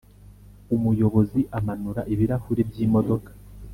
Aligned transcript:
umuyobozi 0.75 1.39
amanura 1.57 2.01
ibirahure 2.13 2.61
by' 2.69 2.81
imodoka 2.85 3.29